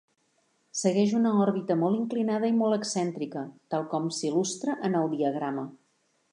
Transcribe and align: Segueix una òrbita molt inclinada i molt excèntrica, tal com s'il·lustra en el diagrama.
Segueix 0.79 1.11
una 1.17 1.33
òrbita 1.43 1.77
molt 1.81 1.99
inclinada 1.99 2.51
i 2.53 2.57
molt 2.63 2.79
excèntrica, 2.79 3.45
tal 3.75 3.87
com 3.95 4.11
s'il·lustra 4.21 4.79
en 4.91 5.01
el 5.03 5.15
diagrama. 5.17 5.71